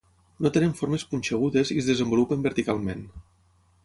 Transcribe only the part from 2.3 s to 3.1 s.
verticalment.